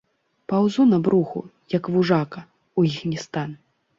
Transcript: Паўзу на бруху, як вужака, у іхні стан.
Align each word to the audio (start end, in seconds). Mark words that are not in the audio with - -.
Паўзу 0.51 0.85
на 0.93 0.97
бруху, 1.07 1.43
як 1.77 1.91
вужака, 1.95 2.39
у 2.79 2.87
іхні 2.91 3.17
стан. 3.27 3.49